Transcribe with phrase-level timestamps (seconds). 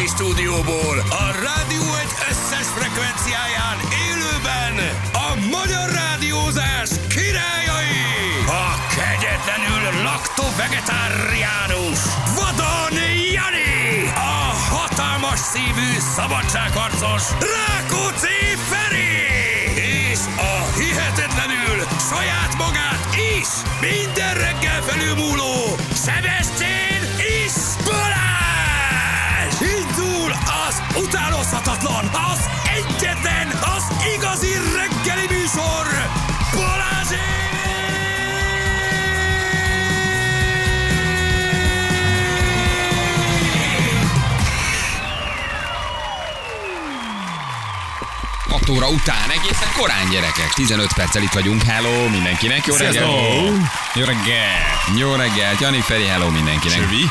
[0.00, 4.74] Budaörsi stúdióból a rádió egy összes frekvenciáján élőben
[5.12, 8.04] a magyar rádiózás királyai,
[8.46, 8.66] a
[8.96, 12.00] kegyetlenül lakto-vegetáriánus
[12.36, 12.96] Vadon
[13.36, 14.36] Jani, a
[14.74, 17.24] hatalmas szívű szabadságharcos
[17.54, 18.40] Rákóczi
[18.70, 19.16] Feri,
[20.08, 20.20] és
[20.52, 21.78] a hihetetlenül
[22.10, 23.02] saját magát
[23.38, 23.48] is
[23.80, 25.54] minden reggel felülmúló
[26.04, 26.39] Sebestyén
[31.50, 33.46] utánozhatatlan, az egyetlen,
[33.76, 33.84] az
[34.16, 35.86] igazi reggeli műsor,
[36.54, 37.18] Balázsék!
[48.48, 50.52] 6 óra után egészen korán gyerekek.
[50.54, 51.62] 15 perccel itt vagyunk.
[51.62, 52.66] Hello mindenkinek.
[52.66, 53.08] Jó reggel.
[53.94, 54.50] Jó reggel!
[54.96, 55.54] Jó reggel.
[55.60, 56.78] Jani Feri, hello mindenkinek.
[56.78, 57.04] Sövi.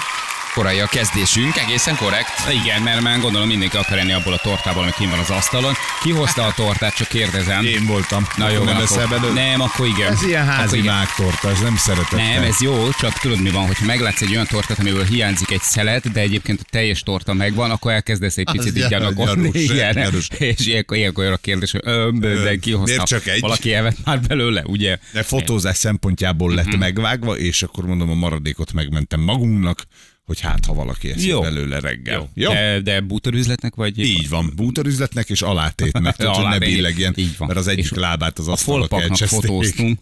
[0.59, 2.29] Korai a kezdésünk, egészen korrekt.
[2.63, 5.73] Igen, mert már gondolom mindenki akar enni abból a tortából, ami kint van az asztalon.
[6.01, 7.65] Ki hozta a tortát, csak kérdezem.
[7.65, 8.27] Én voltam.
[8.37, 9.33] Na jó, nem akkor, belőle?
[9.33, 10.11] nem, akkor igen.
[10.11, 12.19] Ez ilyen házi mágtorta, ez nem szeretett.
[12.19, 15.61] Nem, ez jó, csak tudod mi van, hogyha meglátsz egy olyan tortát, amiből hiányzik egy
[15.61, 19.49] szelet, de egyébként a teljes torta megvan, akkor elkezdesz egy picit így gyanakodni.
[19.69, 23.03] Igen, és ilyenkor, ilyenkor a kérdés, hogy de, ki hozta?
[23.03, 23.39] csak egy?
[23.39, 24.97] Valaki elvett már belőle, ugye?
[25.13, 29.85] De fotózás szempontjából lett megvágva, és akkor mondom, a maradékot megmentem magunknak,
[30.29, 31.41] hogy hát, ha valaki eszik Jó.
[31.41, 32.15] belőle reggel.
[32.15, 32.29] Jó.
[32.33, 32.51] Jó?
[32.51, 33.99] De, de bútorüzletnek vagy?
[33.99, 37.47] Így van, bútorüzletnek és alátét meg, tehát, hogy ne billegjen, Így van.
[37.47, 39.99] mert az egyik És lábát az A asztalra fotóztunk.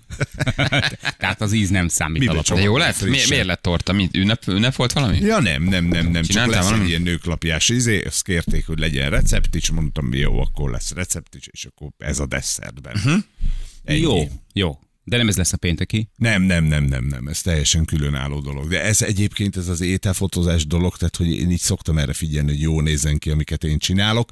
[1.20, 2.66] Tehát az íz nem számít Mibe alapvetően.
[2.66, 3.02] Jó lett?
[3.02, 3.94] Mi, miért lett torta?
[3.94, 5.18] Mi, ünnep, ünnep volt valami?
[5.20, 6.22] Ja nem, nem, nem, nem.
[6.22, 6.90] Csak Csináltál lesz egy valami?
[6.90, 11.48] ilyen nőklapjás izé, azt kérték, hogy legyen recept is, mondtam, jó, akkor lesz recept is,
[11.52, 12.96] és akkor ez a desszertben.
[12.96, 14.00] Uh-huh.
[14.00, 14.80] Jó, jó.
[15.10, 16.10] De nem ez lesz a pénteki.
[16.16, 18.68] Nem, nem, nem, nem, nem, ez teljesen különálló dolog.
[18.68, 22.62] De ez egyébként ez az ételfotózás dolog, tehát hogy én így szoktam erre figyelni, hogy
[22.62, 24.30] jó nézzen ki, amiket én csinálok,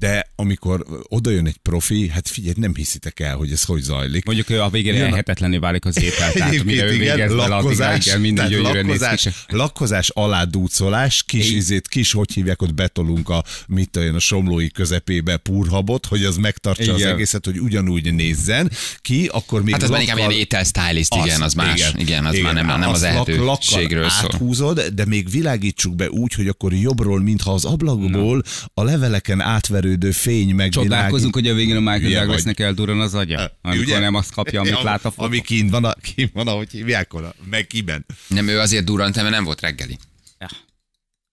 [0.00, 4.24] de amikor oda jön egy profi, hát figyelj, nem hiszitek el, hogy ez hogy zajlik.
[4.24, 6.32] Mondjuk ő a végére Jön elhetetlenné válik az étel.
[6.40, 9.28] Tehát mire ő igen, végez lakkozás, igen, minden gyönyörűen néz ki.
[9.48, 11.56] lakkozás, lakkozás kis Igen.
[11.56, 16.36] izét, kis, hogy hívják, ott betolunk a, mit olyan, a somlói közepébe púrhabot, hogy az
[16.36, 17.12] megtartsa az Igen.
[17.12, 18.70] egészet, hogy ugyanúgy nézzen
[19.00, 21.92] ki, akkor még Hát az már inkább lakkal- ilyen étel stylist, igen, az más.
[21.96, 24.30] Igen, az már nem, nem az Azt lak- ehetőségről lakkal szól.
[24.34, 28.42] Áthúzod, de még világítsuk be úgy, hogy akkor jobbról, mintha az ablakból
[28.74, 29.40] a leveleken
[29.90, 30.72] átverődő fény megvilágít.
[30.72, 33.58] Csodálkozunk, hogy a végén a Michael Douglasnek eldurran az agya.
[33.62, 33.98] Amikor Ugye?
[33.98, 35.26] nem azt kapja, amit lát a fotó.
[35.26, 38.06] Ami kint van, a, kint van, ahogy hívják, oda, meg kiben.
[38.26, 39.98] Nem, ő azért durrant, mert nem volt reggeli.
[40.38, 40.48] Ja.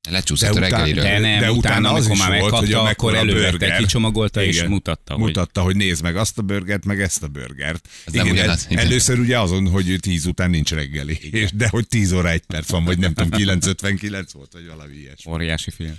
[0.10, 1.04] Lecsúszott a De után- reggeliről.
[1.04, 3.78] De nem, De utána, utána az amikor is már volt, hogy megkapta, a akkor elővette,
[3.78, 4.70] kicsomagolta és Igen.
[4.70, 7.88] mutatta, hogy Mutatta, hogy nézd meg azt a burgert, meg ezt a burgert.
[8.06, 11.20] Nem Igen, ugyanaz, el, először ugye azon, hogy 10 után nincs reggeli.
[11.32, 14.96] És, de hogy 10 óra 1 perc van, vagy nem tudom, 9.59 volt, vagy valami
[14.96, 15.32] ilyesmi.
[15.32, 15.96] óriási film.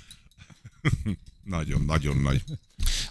[1.49, 2.43] Nagyon, nagyon nagy.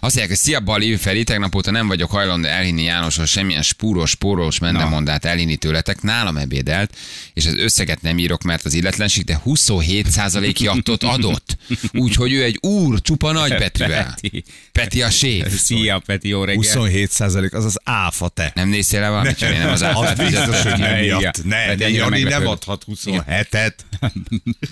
[0.00, 4.58] mondják, hogy szia Bali, Feri, tegnap óta nem vagyok hajlandó elhinni Jánoshoz semmilyen spúros, spórós
[4.58, 6.02] mendemondát elhinni tőletek.
[6.02, 6.96] Nálam ebédelt,
[7.32, 11.56] és az összeget nem írok, mert az illetlenség, de 27% jattot adott.
[11.92, 14.14] Úgyhogy ő egy úr, csupa nagybetűvel.
[14.20, 14.44] Peti.
[14.72, 15.58] Peti a séf.
[15.58, 16.62] Szia, Peti, jó reggel.
[16.62, 18.52] 27 százalék, az az áfa te.
[18.54, 19.56] Nem néztél el valamit, Jani?
[19.56, 21.44] Nem az az áfát biztos, hogy nem miatt.
[21.44, 23.72] Ne, De Jani nem adhat 27-et.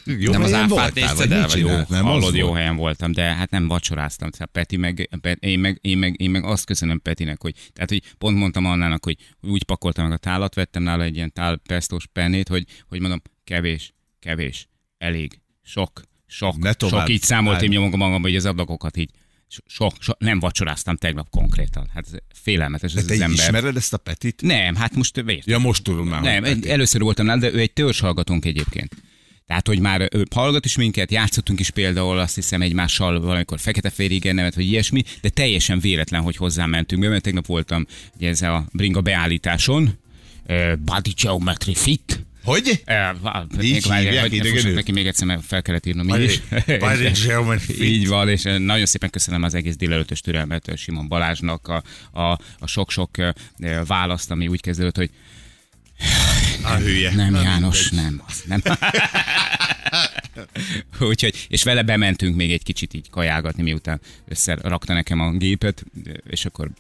[0.05, 1.59] Jó Nem az áfát nézted el, vagy?
[1.59, 4.31] Jó, Nem hallod, jó helyen voltam, de hát nem vacsoráztam.
[4.31, 5.09] Tehát Peti meg,
[5.41, 9.05] én, meg, én, meg, én meg azt köszönöm Petinek, hogy, tehát, hogy pont mondtam Annának,
[9.05, 13.01] hogy úgy pakoltam meg a tálat, vettem nála egy ilyen tál pestós pennét, hogy, hogy
[13.01, 17.01] mondom, kevés, kevés, elég, sok, sok, Ne tovább.
[17.01, 17.97] sok, így számoltam Hát.
[17.97, 19.11] magam, hogy az ablakokat így
[19.67, 21.89] sok, sok, nem vacsoráztam tegnap konkrétan.
[21.95, 23.39] Hát félelmetes De ez te az ember.
[23.39, 24.43] ismered ezt a Petit?
[24.43, 25.47] Nem, hát most vért.
[25.47, 26.23] Ja, most tudom már.
[26.23, 28.95] Nem, először voltam nála, de ő egy törzshallgatónk egyébként.
[29.47, 34.33] Tehát, hogy már hallgat is minket, játszottunk is például azt hiszem egymással valamikor fekete férig
[34.33, 37.87] nevet, vagy ilyesmi, de teljesen véletlen, hogy hozzám mentünk be, mert tegnap voltam
[38.17, 39.99] ugye ez a bringa beállításon,
[40.85, 42.83] Body Geometry Fit, Hogy?
[43.61, 44.75] Így hívják hogy idegenül?
[44.75, 46.41] neki még egyszer, mert fel kellett írnom így is.
[47.81, 51.83] Így van, és nagyon szépen köszönöm az egész délelőtös türelmet Simon Balázsnak, a,
[52.21, 53.11] a, a sok-sok
[53.87, 55.11] választ, ami úgy kezdődött, hogy
[56.67, 57.15] A hülye.
[57.15, 58.11] nem, Na, János, mindegy.
[58.11, 58.61] nem, az nem.
[61.01, 65.85] Úgyhogy, és vele bementünk még egy kicsit így kajálgatni, miután összerakta nekem a gépet,
[66.31, 66.71] és akkor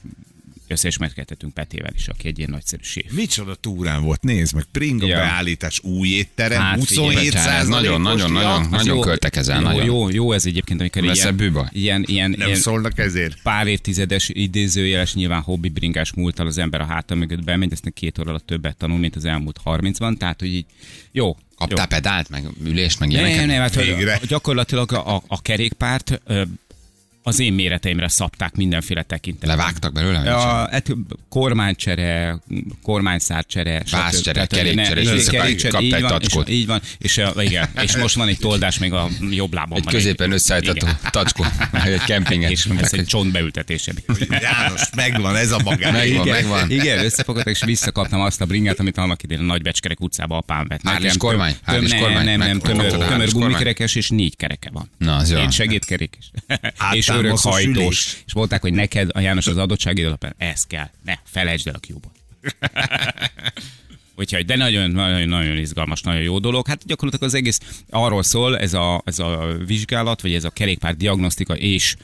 [0.68, 3.12] Összeismerkedhetünk Petével is, aki egy ilyen nagyszerű séf.
[3.12, 5.16] Micsoda túrán volt, nézd meg, Pringa Ja.
[5.16, 9.66] beállítás, új étterem, Hát, 27 figyelj, Bocsánat, ez nagyon, nagyon, nagyon, nagyon jó- költekezel, jó,
[9.66, 9.84] nagyon.
[9.84, 11.68] Jó, jó, ez egyébként, amikor ilyen, bűba?
[11.72, 13.42] ilyen, ilyen, Nem ilyen szólnak ezért?
[13.42, 18.18] pár évtizedes idézőjeles, nyilván hobbi bringás múltal az ember a háta mögött bemegy, ezt két
[18.18, 20.66] óra alatt többet tanul, mint az elmúlt 30-ban, tehát hogy így
[21.12, 21.36] jó.
[21.56, 23.46] Kaptál pedált, meg ülést, meg Nem, ilyeneket?
[23.46, 24.20] nem, hát hogy Végre.
[24.28, 26.42] gyakorlatilag a, a kerékpárt ö,
[27.26, 29.56] az én méreteimre szabták mindenféle tekintetben.
[29.56, 30.22] Levágtak belőle?
[30.24, 30.38] Ja,
[30.70, 30.92] hát
[31.28, 32.38] kormánycsere,
[32.82, 33.82] kormányszárcsere.
[33.90, 36.48] Vászcsere, kerékcsere, és kerékcsere, kapta így egy van, tacskót.
[36.48, 39.86] És, így van, és, igen, és most van egy toldás még a jobb lábomban.
[39.86, 40.98] Egy középen összeállított Igen.
[41.10, 41.44] tacskó,
[41.84, 42.50] egy kempingen.
[42.50, 43.92] És ez egy csontbeültetése.
[44.28, 45.92] János, megvan ez a magány.
[45.92, 46.70] Megvan, igen, megvan.
[46.70, 50.80] Igen, összefogottak, és visszakaptam azt a bringát, amit annak idején a Nagybecskerek utcába apám vett.
[50.84, 51.56] Hárlis kormány?
[51.62, 52.24] Hárlis nem, kormány?
[52.24, 54.90] Nem, nem, tömör, gumikerekes, és négy kereke van.
[54.98, 55.38] Na, az jó.
[55.38, 56.30] Én segédkerék is.
[56.92, 57.64] és Örökhajtós.
[57.64, 58.22] ülés.
[58.26, 60.90] És mondták, hogy neked, a János, az adottságid alapján ez kell.
[61.04, 62.12] Ne, felejtsd el a kiúbot.
[64.18, 66.66] Úgyhogy, de nagyon, nagyon, nagyon izgalmas, nagyon jó dolog.
[66.66, 67.60] Hát gyakorlatilag az egész
[67.90, 71.96] arról szól, ez a, ez a vizsgálat, vagy ez a kerékpár diagnosztika és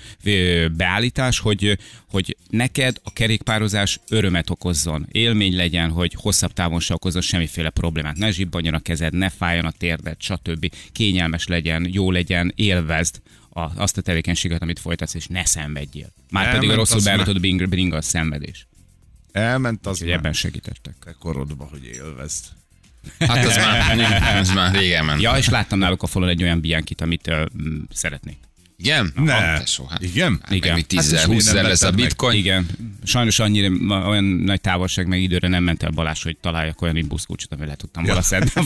[0.77, 1.79] beállítás, hogy,
[2.11, 8.17] hogy neked a kerékpározás örömet okozzon, élmény legyen, hogy hosszabb távon se okozzon semmiféle problémát.
[8.17, 10.73] Ne zsibbanjon a kezed, ne fájjon a térded, stb.
[10.93, 13.21] Kényelmes legyen, jó legyen, élvezd
[13.53, 16.13] a, azt a tevékenységet, amit folytatsz, és ne szenvedjél.
[16.31, 18.67] Már pedig a rosszul beállított bring, bring a szenvedés.
[19.33, 20.95] Elment az Úgyhogy ebben segítettek.
[21.05, 22.45] te korodba, hogy élvezd.
[23.19, 25.21] Hát az már, az már régen ment.
[25.21, 27.45] Ja, és láttam náluk a falon egy olyan biankit, amit uh,
[27.91, 28.39] szeretnék.
[28.77, 29.13] Igen?
[29.15, 29.35] Ne.
[29.35, 30.03] Ah, tesó, hát.
[30.03, 30.39] Igen?
[30.43, 30.69] Hát Igen.
[30.69, 32.09] Meg még 10 Hát ezer, és miért 20 ezer nem lesz a vetted meg?
[32.09, 32.39] bitcoin.
[32.39, 32.67] Igen.
[33.05, 33.69] Sajnos annyira
[34.09, 37.77] olyan nagy távolság meg időre nem ment el Balázs, hogy találjak olyan imbuszkulcsot, amivel le
[37.77, 38.51] tudtam volna szedni.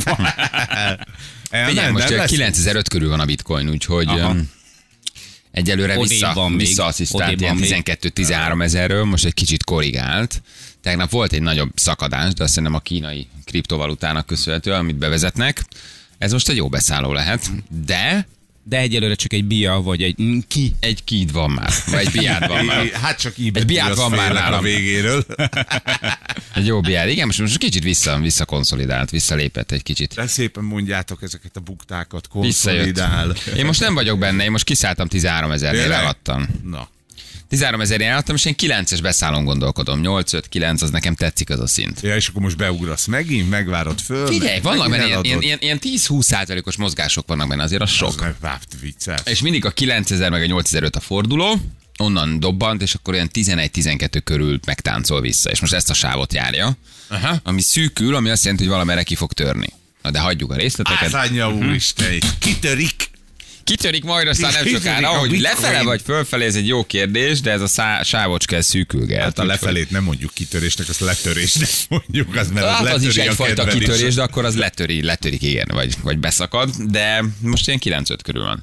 [1.50, 2.30] Figyelj, nem, most nem ugye lesz.
[2.30, 4.30] 9005 körül van a bitcoin, úgyhogy Aha.
[4.30, 4.50] um,
[5.56, 7.82] egyelőre Odébb vissza, van visszaasszisztált ilyen van még.
[7.84, 10.42] 12-13 ezerről, most egy kicsit korrigált.
[10.82, 15.64] Tegnap volt egy nagyobb szakadás, de azt szerintem a kínai kriptovalutának köszönhetően, amit bevezetnek.
[16.18, 17.50] Ez most egy jó beszálló lehet,
[17.86, 18.28] de
[18.68, 20.72] De egyelőre csak egy bia, vagy egy mm, ki.
[20.80, 22.86] egy kid van már, vagy egy biád van már.
[23.02, 24.62] Hát csak így Egy biát van már a nálam.
[24.62, 25.24] végéről.
[26.54, 27.08] Egy jó biád.
[27.08, 30.14] Igen, most, most kicsit vissza, visszakonszolidált, visszalépett egy kicsit.
[30.14, 32.84] De szépen mondjátok ezeket a buktákat, Visszajött.
[32.94, 33.34] konszolidál.
[33.56, 36.46] Én most nem vagyok benne, én most kiszálltam 13 ezernél, eladtam.
[36.64, 36.88] Na.
[37.48, 40.00] 13 ezernél eladtam, és én 9-es beszállón gondolkodom.
[40.02, 42.00] 8-5-9, az nekem tetszik az a szint.
[42.00, 44.26] Ja, és akkor most beugrasz megint, megvárod föl.
[44.26, 48.08] Figyelj, vannak benne ilyen, ilyen, ilyen, ilyen 10-20 százalékos mozgások vannak benne, azért az sok.
[48.08, 49.20] Az meg vicces.
[49.24, 51.60] És mindig a 9000 meg a 8005 a forduló,
[51.98, 56.76] onnan dobbant, és akkor olyan 11-12 körül megtáncol vissza, és most ezt a sávot járja,
[57.08, 57.36] Aha.
[57.42, 59.68] ami szűkül, ami azt jelenti, hogy valamire ki fog törni.
[60.02, 61.14] Na de hagyjuk a részleteket.
[61.14, 63.10] Ázányja úristen, kitörik.
[63.66, 67.50] Kitörik majd aztán nem sokára, a hogy lefele vagy fölfelé, ez egy jó kérdés, de
[67.50, 69.22] ez a szá- sávocska szűkülget.
[69.22, 73.06] Hát a lefelét nem mondjuk kitörésnek, azt letörésnek mondjuk, az mert az, Hát az is
[73.16, 73.72] letöri a egyfajta is.
[73.72, 78.42] kitörés, de akkor az letöri, letörik, igen, vagy, vagy beszakad, de most ilyen 9 körül
[78.44, 78.62] van.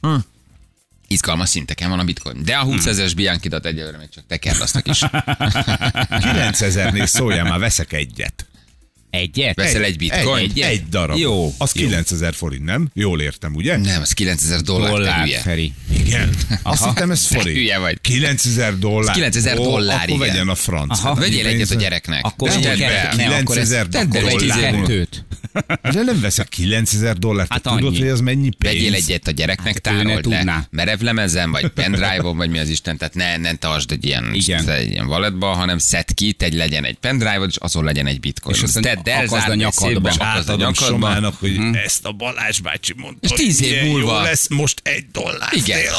[0.00, 0.14] Hm.
[1.08, 2.44] Izgalmas szinteken van a bitcoin.
[2.44, 5.00] De a 20 ezeres Bianchidat egyelőre még csak tekerlasztak is.
[6.10, 8.46] 9000-nél szóljál már, veszek egyet.
[9.12, 9.56] Egyet?
[9.56, 10.50] Veszel egy bitcoin?
[10.50, 11.18] Egy, egy darab.
[11.18, 11.86] Jó, Az jó.
[11.86, 12.90] 9000 forint, nem?
[12.94, 13.76] Jól értem, ugye?
[13.76, 15.38] Nem, az 9000 dollár, Dollár, hülye.
[15.40, 15.72] Feri.
[16.04, 16.34] Igen.
[16.62, 17.56] Azt hittem ez forint.
[17.56, 18.00] hülye vagy.
[18.00, 19.08] 9000 dollár.
[19.08, 20.18] Ez 9000 Ó, dollár, Akkor igen.
[20.18, 20.98] vegyen a franc.
[20.98, 21.14] Aha.
[21.14, 22.24] Vegyél egyet a gyereknek.
[22.24, 22.74] Akkor tedd be.
[22.76, 23.16] kettőt.
[23.16, 24.20] Nem, akkor ez 9000 tedd be,
[25.82, 27.52] De nem veszek 9000 dollárt.
[27.52, 27.98] Hát tudod, annyi.
[27.98, 28.74] hogy az mennyi pénz?
[28.74, 30.68] Vegyél egyet a gyereknek, Hát tárold le.
[30.70, 34.68] Merevlemezen, vagy pendrive-on, vagy mi az Isten, tehát ne, ne tartsd egy ilyen, Igen.
[34.68, 38.56] egy ilyen walletba, hanem szed ki, tegy legyen egy pendrive és azon legyen egy bitcoin.
[38.56, 40.10] És aztán el, akaszd a nyakadba.
[40.10, 40.84] akaszd a nyakadba.
[40.84, 43.28] Somának, hogy ezt a Balázs bácsi mondta.
[43.28, 44.16] És tíz év múlva.
[44.16, 45.48] Jó lesz most egy dollár.
[45.52, 45.80] Igen.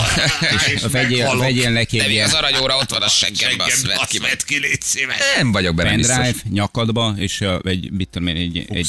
[0.73, 3.97] És Vegyél, vegyél neki De egy ilyen az aranyóra ott van a seggembe, azt vedd
[4.09, 4.19] ki.
[4.19, 5.07] vedd ki, légy.
[5.37, 8.85] Nem vagyok benne pendrive nyakadba, és egy, mit tudom én, egy, egy, egy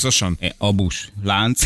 [0.59, 1.63] abus lánc,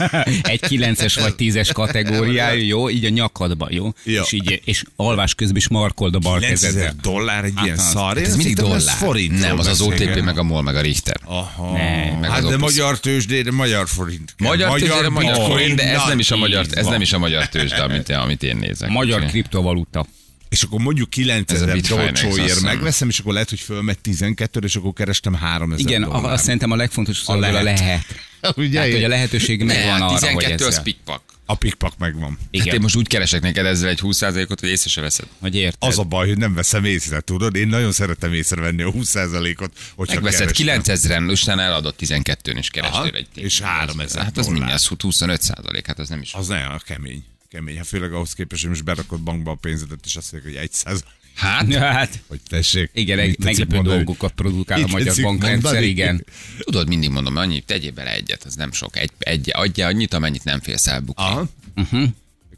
[0.42, 3.92] egy 9-es vagy 10-es kategóriájú, jó, így a nyakadba, jó?
[4.04, 4.22] Ja.
[4.22, 6.94] És, így, és alvás közben is markold a bal 9000 kezeddel.
[7.02, 8.16] dollár egy ilyen Hát szar.
[8.18, 8.80] Ez mindig dollár.
[8.80, 9.40] forint.
[9.40, 11.16] Nem, az az OTP, meg a MOL, meg a Richter.
[11.24, 11.72] Aha.
[11.72, 14.34] Ne, meg hát de magyar tőzsdére magyar forint.
[14.38, 17.18] Magyar tőzsdére, magyar bitcoin, forint, de ez nem is a magyar, ez nem is a
[17.18, 18.88] magyar tőzsde, amit, amit én nézek.
[18.90, 20.06] Magyar kriptovaluta.
[20.52, 23.98] És akkor mondjuk Ez a 9000 Bitfinex, azt dolcsóért megveszem, és akkor lehet, hogy fölmegy
[23.98, 26.32] 12 és akkor kerestem 3000 Igen, a, dollár.
[26.32, 27.62] azt szerintem a legfontosabb a lehet.
[27.62, 27.78] lehet.
[27.78, 28.04] lehet.
[28.56, 28.72] Ugye?
[28.72, 31.22] Tehát, hogy a lehetőség megvan arra, hogy 12 az pikpak.
[31.46, 32.30] A pikpak megvan.
[32.30, 35.26] Hát Igen, én most úgy keresek neked ezzel egy 20%-ot, hogy észre se veszed.
[35.40, 35.88] hogy érted.
[35.90, 37.56] Az a baj, hogy nem veszem észre, tudod?
[37.56, 40.82] Én nagyon szeretem észrevenni a 20%-ot, hogyha Megveszed keresem.
[40.82, 45.86] 9000-en, utána eladott 12-n, és kerestél Aha, egy és 3000 Hát az mindjárt 25 százalék,
[45.86, 46.32] hát az nem is.
[46.34, 47.24] Az ne, a kemény.
[47.52, 47.76] Kemény.
[47.76, 50.98] Hát főleg ahhoz képest, hogy most berakod bankba a pénzedet, és azt mondják, hogy 1
[51.34, 52.90] Hát, Ja, hát Hogy tessék.
[52.94, 53.96] igen, egy meglepő mondani?
[53.96, 56.24] dolgokat produkál a magyar bankrendszer, igen.
[56.58, 58.96] tudod, mindig mondom, annyi, tegyél bele egyet, az nem sok.
[58.96, 61.24] Egy, egy, adja annyit, amennyit nem félsz elbukni.
[61.24, 61.48] Aha.
[61.76, 62.08] Uh-huh.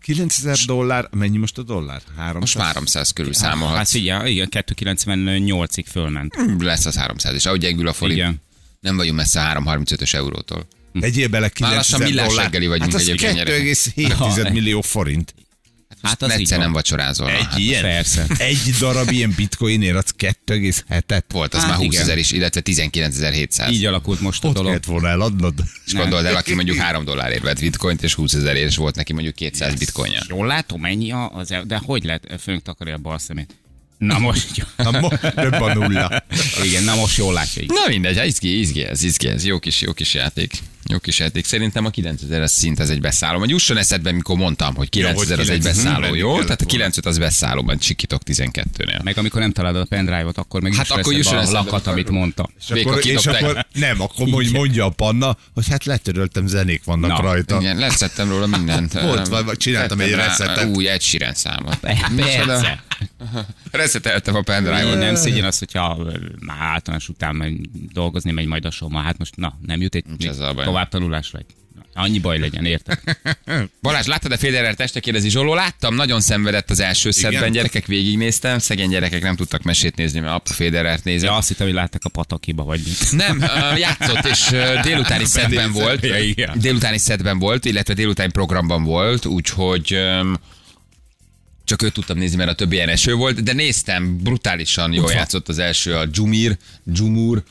[0.00, 2.02] 9000 dollár, mennyi most a dollár?
[2.16, 2.40] 300?
[2.40, 3.90] Most 300 körül Hát számolhatsz.
[3.90, 6.34] figyelj, igen, 298-ig fölment.
[6.58, 8.40] Lesz az 300, és ahogy gyengül a forint, Igen.
[8.80, 10.66] nem vagyunk messze a 335-ös eurótól.
[11.00, 12.44] Tegyél bele Már lassan 9000 millás dollár.
[12.44, 13.64] reggeli vagyunk hát az egyébként, gyerekek.
[13.66, 15.34] 2,7 millió forint.
[16.02, 17.30] Hát az így Egyszer nem vacsorázol.
[17.30, 17.82] Egy Hát ilyen?
[17.82, 18.26] persze.
[18.38, 21.22] Egy darab ilyen bitcoinért adsz 2,7-et.
[21.28, 22.02] volt, az Hát már 20 igen.
[22.02, 23.70] ezer is, illetve 19.700.
[23.70, 24.68] Így alakult most a Ott dolog.
[24.68, 25.54] kellett volna eladnod.
[25.86, 29.12] És gondold el, aki mondjuk 3 dollárért vett bitcoint, és 20 ezerért, és volt neki
[29.12, 30.22] mondjuk 200 bitcoinja.
[30.28, 33.54] Jól látom, mennyi a- az, de hogy lehet főnök takarja a bal szemét?
[33.98, 36.24] Na most, Na, mo- több a nulla.
[36.64, 37.62] igen, na most jól látja.
[37.66, 39.44] Na mindegy, hát izgi, izgi ez, izgi ez.
[39.44, 40.52] Jó kis, jó kis játék.
[40.90, 41.44] Jó kis játék.
[41.44, 43.38] Szerintem a 9000 az szint, ez egy beszálló.
[43.38, 46.32] Vagy jusson eszedbe, mikor mondtam, hogy 9000 az egy 9000 beszálló, jó?
[46.32, 46.70] Tehát a volna.
[46.70, 49.02] 95 az beszálló, majd csikítok 12-nél.
[49.02, 51.86] Meg amikor nem találod a pendrive-ot, akkor meg Hát jusson akkor eszedbe jusson a lakat,
[51.86, 52.48] amit amikor- mondta.
[52.60, 56.84] És Véka akkor, és akkor nem, akkor mondj, mondja a panna, hogy hát letöröltem, zenék
[56.84, 57.60] vannak Na, rajta.
[57.60, 58.92] Igen, leszettem róla mindent.
[59.00, 60.76] Volt, vagy- csináltam egy resetet.
[60.76, 61.76] Új, egy siren számot.
[61.76, 62.82] Persze.
[63.70, 64.98] Reseteltem a pendrive-ot.
[64.98, 66.06] nem szégyen az, hogyha
[66.40, 69.00] már általános után dolgozni megy majd a soma.
[69.00, 70.04] Hát most na, nem jut egy
[70.74, 71.38] a tovább tanulásra.
[71.38, 71.46] Egy,
[71.94, 72.98] annyi baj legyen, érted?
[73.82, 75.00] Balázs, láttad-e Federer teste?
[75.00, 75.54] Kérdezi Zsoló.
[75.54, 78.58] Láttam, nagyon szenvedett az első szedben, gyerekek, végignéztem.
[78.58, 81.28] Szegény gyerekek nem tudtak mesét nézni, mert apa Federert nézett.
[81.28, 83.12] Ja, azt hittem, hogy láttak a patakiba, vagy mit.
[83.26, 83.44] Nem,
[83.76, 84.48] játszott, és
[84.82, 86.06] délutáni szedben volt.
[86.34, 86.52] Ja.
[86.56, 89.98] Délutáni szedben volt, illetve délutáni programban volt, úgyhogy
[91.64, 95.48] csak őt tudtam nézni, mert a többi ilyen eső volt, de néztem, brutálisan jól játszott
[95.48, 96.56] az első, a Jumir,
[96.94, 97.42] Jumur,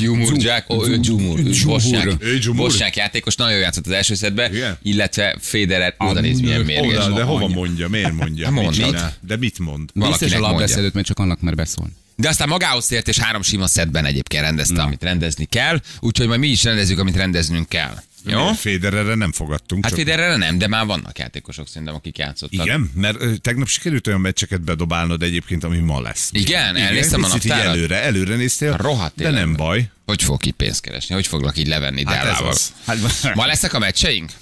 [0.00, 2.16] Jumur, Jack, ó, ő Jumur, ő Bosnyák.
[2.54, 4.78] Bosnyák játékos, nagyon jól játszott az első szedben, Igen?
[4.82, 7.04] illetve Federer, oda néz milyen mérges.
[7.04, 8.52] Oda, de hova mondja, miért mondja?
[8.52, 9.14] Hát csinál?
[9.20, 9.90] De mit mond?
[9.94, 10.38] Biztos a mondja.
[10.50, 11.92] labdaszedőt, mert csak annak mer beszólni.
[12.16, 16.40] De aztán magához tért, és három sima szedben egyébként rendezte, amit rendezni kell, úgyhogy majd
[16.40, 18.02] mi is rendezzük, amit rendeznünk kell.
[18.26, 18.52] Jó?
[18.52, 19.84] Federerre nem fogadtunk.
[19.84, 22.66] Hát csak- nem, de már vannak játékosok szerintem, akik játszottak.
[22.66, 26.28] Igen, mert ö, tegnap sikerült olyan meccseket bedobálnod egyébként, ami ma lesz.
[26.32, 26.76] Igen?
[26.76, 27.64] Elnéztem a így naptárat?
[27.66, 29.90] előre, előre néztél, Rohadt de nem baj.
[30.06, 31.14] Hogy fogok itt pénzt keresni?
[31.14, 32.48] Hogy foglak így levenni Hát ez Dellával?
[32.48, 32.72] az.
[32.86, 34.32] Hát, Ma lesznek a meccseink?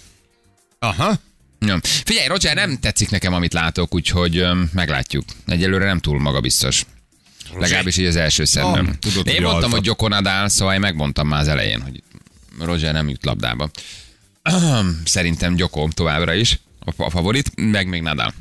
[0.79, 1.19] Aha.
[1.61, 1.79] Ja.
[1.83, 5.25] Figyelj, Roger, nem tetszik nekem, amit látok, úgyhogy öm, meglátjuk.
[5.47, 6.85] Egyelőre nem túl magabiztos.
[7.59, 8.87] Legalábbis így az első szemben.
[8.87, 9.75] Ah, tudod, Én hogy mondtam, alfa.
[9.75, 12.03] hogy Gyokonadál, szóval én megmondtam már az elején, hogy
[12.59, 13.71] Roger nem jut labdába.
[15.05, 18.35] Szerintem Gyoko továbbra is a favorit, meg még Nadal.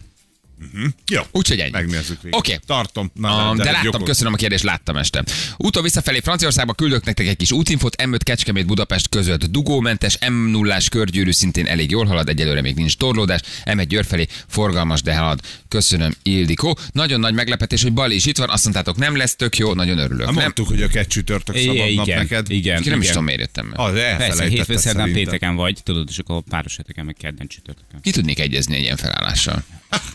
[1.12, 1.22] Jó.
[1.32, 1.72] Úgyhogy ennyi.
[1.72, 2.38] Megnézzük végig.
[2.38, 2.60] Oké.
[2.66, 3.12] Tartom.
[3.14, 4.04] Na, Um, de láttam, Gyokor.
[4.04, 5.24] köszönöm a kérdést, láttam este.
[5.58, 11.32] Úton visszafelé Franciaországba küldök nektek egy kis útinfot, M5 Kecskemét Budapest között dugómentes, M0-ás körgyűrű
[11.32, 15.40] szintén elég jól halad, egyelőre még nincs torlódás, M1 Győr felé forgalmas, de halad.
[15.68, 16.78] Köszönöm, Ildikó.
[16.92, 19.98] Nagyon nagy meglepetés, hogy Bali is itt van, azt mondtátok, nem lesz tök jó, nagyon
[19.98, 20.26] örülök.
[20.26, 20.44] Hát nem?
[20.44, 22.50] mondtuk, hogy a két csütörtök szabad igen, nap igen, neked.
[22.52, 25.14] igen, nem is tudom, miért jöttem Persze, elfelejtetted hétfő, szerdán, szerintem.
[25.14, 28.02] pénteken vagy, tudod, és akkor páros heteken, meg kedden csütörtökön.
[28.02, 29.64] Ki tudnék egyezni egy ilyen felállással?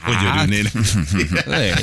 [0.00, 0.36] Hogy Hát.
[0.36, 0.72] örülnének.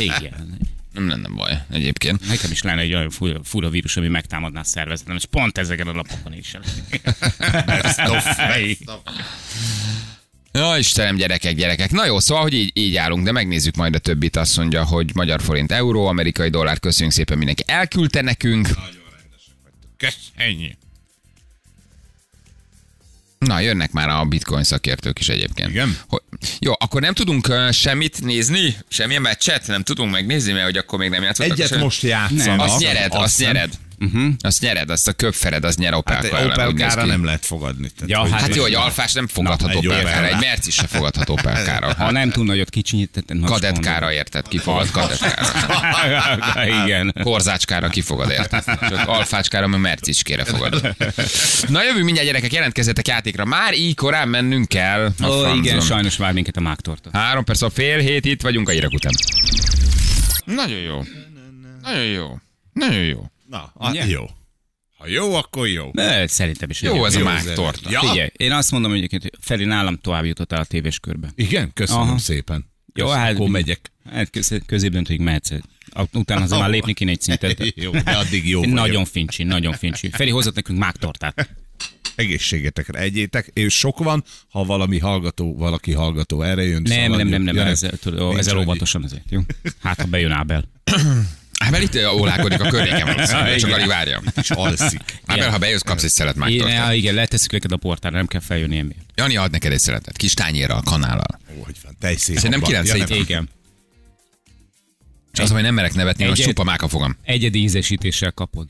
[0.19, 0.57] Igen.
[0.93, 2.27] Nem lenne baj egyébként.
[2.27, 5.87] Nekem is lenne egy olyan fura, fura vírus, ami megtámadná a szervezetem, és pont ezeken
[5.87, 6.57] a napokon is.
[10.55, 11.91] Ja, Istenem, gyerekek, gyerekek.
[11.91, 14.35] Na jó, szóval, hogy így, így állunk, de megnézzük majd a többit.
[14.35, 17.63] Azt mondja, hogy magyar forint, euró, amerikai dollár, köszönjük szépen mindenki.
[17.67, 18.67] Elküldte nekünk.
[20.35, 20.77] Ennyi.
[23.43, 25.69] Na, jönnek már a bitcoin szakértők is egyébként.
[25.69, 25.97] Igen?
[26.07, 26.21] Hogy,
[26.59, 28.77] jó, akkor nem tudunk uh, semmit nézni?
[28.87, 29.67] Semmilyen meccset?
[29.67, 31.53] Nem tudunk megnézni, mert hogy akkor még nem játszottak.
[31.57, 32.59] Egyet sem- most játszanak.
[32.67, 33.53] Azt nyered, azt hiszem.
[33.53, 33.73] nyered.
[33.99, 34.33] Uh-huh.
[34.39, 37.01] Azt nyered, azt a köpfered, az nyer Opel Hát egy ellen, Opel úgy néz kára
[37.03, 37.09] ki.
[37.09, 37.89] nem lehet fogadni.
[37.89, 40.13] Tehát, Ja, hát Hát jó, hogy alfás nem fogadható Na, egy Opel Opel.
[40.13, 41.93] kára, egy Mercis se fogadható Opel kára.
[41.93, 46.65] Ha nem túl nagyot kicsinyített, Kadetkára érted, kifogad kadetkára.
[46.83, 47.13] Igen.
[47.23, 48.63] Korzácskára kifogad, érted?
[48.65, 50.95] Csak alfácskára, meg merciskére fogad.
[51.67, 53.45] Na jövünk mindjárt gyerekek, jelentkezzetek játékra.
[53.45, 55.05] Már így korán mennünk kell.
[55.05, 55.57] Ó, francon.
[55.57, 57.09] igen, sajnos vár minket a mágtorta.
[57.13, 59.11] Három perc, a fél hét itt vagyunk a hírek után.
[60.45, 61.01] Nagyon jó.
[61.81, 62.37] Nagyon jó.
[62.73, 63.25] Nagyon jó.
[63.53, 64.05] Na, hát Ugye?
[64.07, 64.25] jó.
[64.97, 65.89] Ha jó, akkor jó.
[65.91, 66.81] De, szerintem is.
[66.81, 67.89] Jó ez a Jó, mág ez- torta.
[67.91, 67.99] Ja.
[67.99, 71.31] Figyelj, én azt mondom hogy egyébként, hogy Feri nálam tovább jutott el a tévés körbe.
[71.35, 72.17] Igen, köszönöm Aha.
[72.17, 72.71] szépen.
[72.93, 73.91] Jó, Köszönöm, hát akkor megyek.
[74.11, 75.49] Hát köz, középdöntőig mehetsz.
[76.13, 77.63] Utána azért már lépni kéne egy szintet.
[77.75, 78.65] Jó, de addig jó.
[78.65, 80.09] Nagyon fincsi, nagyon fincsi.
[80.09, 81.49] Feri hozott nekünk mágtortát.
[82.15, 86.81] Egészségetekre egyétek, és sok van, ha valami hallgató, valaki hallgató erre jön.
[86.81, 87.29] Nem, nem, szaladjon.
[87.29, 89.39] nem, nem, Ja, ezzel, tudod, ezzel óvatosan azért, jó?
[89.81, 90.63] Hát, ha bejön Ábel.
[91.65, 94.21] Ábel itt ólálkodik a környéken valószínűleg, csak alig várja.
[94.35, 95.01] És alszik.
[95.25, 96.93] Ábel, ha bejössz, kapsz egy szelet Igen, mágtortát.
[96.93, 99.09] igen, letesszük neked a portára, nem kell feljönni emiatt.
[99.15, 101.39] Jani ad neked egy szeletet, kis tányérral, kanállal.
[101.57, 102.35] Ó, hogy van, tejszék.
[102.35, 103.15] Szerintem kilenc Ja.
[103.15, 103.49] Igen.
[105.33, 107.17] És az, hogy nem merek nevetni, most csupa máka fogam.
[107.23, 108.69] Egyedi ízesítéssel kapod.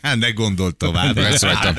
[0.14, 1.16] Ne gondold tovább.
[1.16, 1.74] Lesz rajta,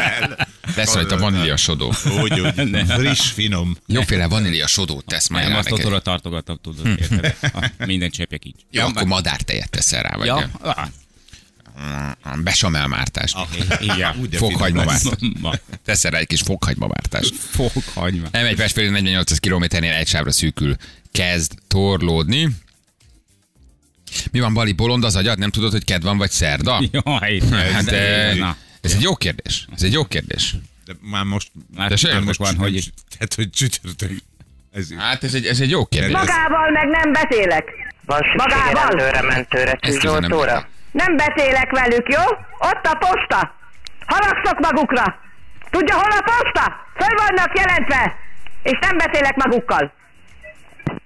[0.75, 1.93] lesz rajta vanília sodó.
[2.21, 2.53] Úgy, úgy.
[2.97, 3.77] Friss, finom.
[3.87, 5.79] Jóféle vanília sodót tesz majd Nem, azt neked.
[5.79, 7.35] otthonra tartogatom, tudod, érted?
[7.85, 8.55] Minden cseppje kincs.
[8.71, 10.75] Ja, akkor madártejet teszel rá, vagy Ja, ah,
[12.25, 12.41] ja.
[12.43, 13.33] besamelmártás.
[13.79, 14.15] igen.
[14.19, 14.99] Úgy de Fokhagymavár.
[14.99, 17.33] finom Ma- Teszel rá egy kis fokhagymavártást.
[17.35, 18.27] Fokhagyma.
[18.31, 20.75] Nem egy Pest felé 4800 kilométernél egy sávra szűkül.
[21.11, 22.49] Kezd torlódni.
[24.31, 25.37] Mi van, Bali, bolond az agyad?
[25.39, 26.83] Nem tudod, hogy kedv van, vagy szerda?
[26.91, 28.57] Jaj, Hát, eh, na.
[28.83, 29.67] Ez egy jó kérdés.
[29.75, 30.55] Ez egy jó kérdés.
[30.85, 31.51] De már most...
[31.75, 34.11] Már már most van, hogy Tehát, hogy csütörtök.
[34.71, 36.11] Ez, Hát ez egy, ez egy jó kérdés.
[36.11, 37.63] Magával meg nem beszélek.
[38.05, 38.87] Van Magával?
[38.87, 40.67] rendőre, mentőre, Ezt tűzoltóra?
[40.91, 42.23] Nem beszélek velük, jó?
[42.59, 43.55] Ott a posta.
[44.05, 45.19] Haragszok magukra.
[45.69, 46.75] Tudja, hol a posta?
[46.95, 48.15] Föl vannak jelentve.
[48.63, 49.93] És nem beszélek magukkal.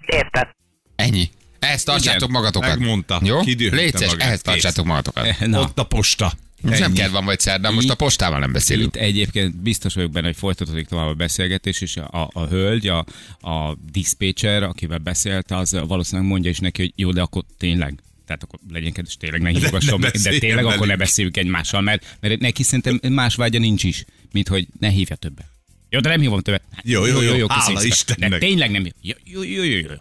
[0.06, 0.50] Érted?
[0.96, 1.30] Ennyi.
[1.60, 2.70] Ehhez tartsátok Igen, magatokat.
[2.70, 3.20] megmondta.
[3.24, 3.36] Jó?
[3.38, 4.16] Magát.
[4.18, 5.40] ehhez tartsátok magatokat.
[5.40, 5.60] Na.
[5.60, 6.32] Ott a posta.
[6.62, 7.00] Most nem Ennyi.
[7.00, 8.96] kedv van, vagy szerda, most a postával nem beszélünk.
[8.96, 13.06] Itt egyébként biztos vagyok benne, hogy folytatódik tovább a beszélgetés, és a, a hölgy, a,
[13.40, 18.00] a dispatcher, akivel beszélt, az valószínűleg mondja is neki, hogy jó, de akkor tényleg.
[18.26, 20.92] Tehát akkor legyen kedves, tényleg ne hívogasson, de, de tényleg akkor velük.
[20.92, 25.16] ne beszéljünk egymással, mert, mert neki szerintem más vágya nincs is, mint hogy ne hívja
[25.16, 25.46] többet.
[25.90, 26.64] Jó, de nem hívom többet.
[26.72, 27.86] Hát, Jó, jó, jó, köszönjük hála szépen.
[27.86, 28.30] Istennek.
[28.30, 29.96] De tényleg nem jó, jó, jó, jó, jó.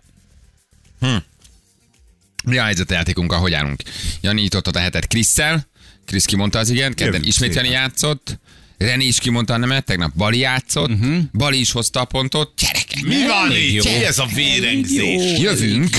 [2.44, 3.82] Mi a helyzet a játékunkkal, hogy állunk?
[4.20, 5.66] Jani nyitotta a hetet Krisszel,
[6.06, 8.38] Krisz kimondta az igen, kedden ismét Jani játszott,
[8.78, 11.18] Reni is kimondta a nemet, tegnap Bali játszott, uh-huh.
[11.32, 13.02] Bali is hozta a pontot, gyerekek!
[13.02, 13.84] Mi van itt?
[13.84, 15.38] ez a vérengzés?
[15.38, 15.96] Jövünk,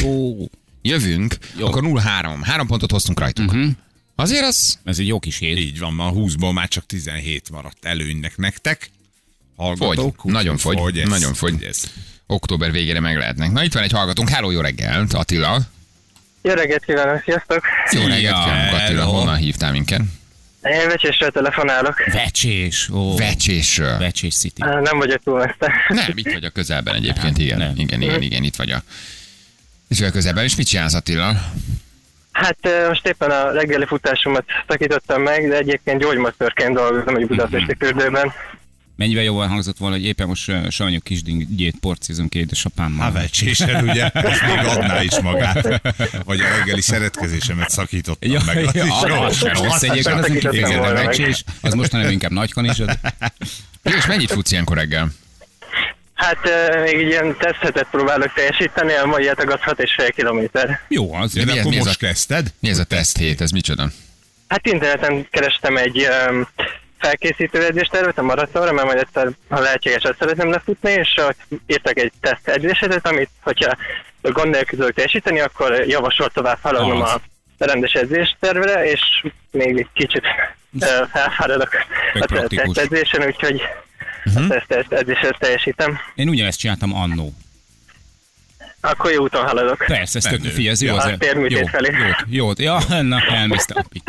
[0.82, 1.66] jövünk, Jó.
[1.68, 3.52] akkor 0-3, három pontot hoztunk rajtuk.
[3.52, 3.70] Uh-huh.
[4.16, 5.58] Azért az Ez egy jó kis hét.
[5.58, 8.90] Így van, ma 20-ból már csak 17 maradt előnynek nektek.
[9.78, 11.64] fogy, nagyon úgyhogy fogy, ez- nagyon fogy.
[11.64, 11.84] Ez.
[12.26, 13.52] Október végére meg lehetnek.
[13.52, 15.68] Na itt van egy hallgatónk, háló, jó reggelt, Attila.
[16.48, 17.62] Jó reggelt kívánok, sziasztok!
[17.92, 20.02] Jó reggelt Szia, kívánunk, Attila, honnan hívtál minket?
[20.64, 22.06] Én vecsésről telefonálok.
[22.06, 22.90] Vecsés.
[22.90, 23.98] Ó, Vecsésről.
[23.98, 24.62] Vecsés City.
[24.62, 25.74] Nem vagyok túl messze.
[25.88, 27.58] Nem, itt vagy a közelben egyébként, igen.
[27.58, 27.74] Nem.
[27.76, 28.82] Igen, igen, igen, itt vagy a...
[29.88, 31.34] Itt vagy a közelben, és mit csinálsz Attila?
[32.32, 38.34] Hát most éppen a reggeli futásomat szakítottam meg, de egyébként gyógymasszörként dolgozom egy budapesti fürdőben.
[38.98, 43.06] Mennyivel jobban hangzott volna, hogy éppen most uh, savanyú kis dingyét porcizunk édesapámmal.
[43.06, 44.10] Havecsésel, ugye?
[44.14, 45.82] Most még adná is magát.
[46.26, 48.66] Vagy a reggeli szeretkezésemet szakítottam Ja, meg.
[48.66, 49.16] Az ja, is jó.
[49.22, 51.06] az sem rossz egyébként, az volna meg.
[51.06, 52.80] vecsés, az mostanában inkább nagykan is.
[52.80, 52.98] Az...
[53.84, 55.12] Jó, és mennyit futsz ilyenkor reggel?
[56.14, 56.38] Hát
[56.84, 60.80] még egy ilyen teszthetet próbálok teljesíteni, a mai átlag az 6,5 kilométer.
[60.88, 61.36] Jó, az.
[61.36, 62.54] Ja, mi de ez, akkor mi ez most a- kezdted?
[62.60, 63.90] Mi ez a teszt hét, ez micsoda?
[64.48, 66.48] Hát interneten kerestem egy um,
[66.98, 71.22] felkészítő edzéstervet a maratonra, mert majd egyszer, ha lehetséges, azt szeretném lefutni, és
[71.68, 73.78] írtak egy teszt edzésetet, amit, hogyha
[74.22, 77.22] gond nélkül tudok teljesíteni, akkor javasol tovább haladnom a
[77.58, 79.02] rendes edzéstervre, és
[79.52, 80.24] még egy kicsit
[81.12, 81.70] felfáradok
[82.14, 82.76] a praktikus.
[82.76, 83.62] teszt edzésen, úgyhogy
[84.26, 84.44] uh-huh.
[84.44, 86.00] a teszt teszt edzéset teljesítem.
[86.16, 87.34] Én ugyanezt csináltam annó.
[88.92, 89.84] Akkor jó úton haladok.
[89.88, 90.94] Persze, ez tök, figyelj, ez jó.
[90.94, 91.94] Ja, az a térműtét jó, felé.
[92.28, 94.04] Jó, jó, ja, na, elmészte a pik.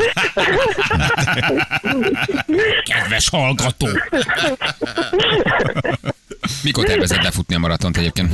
[2.85, 3.88] Kedves hallgató!
[6.62, 8.33] Mikor tervezed lefutni a maratont egyébként?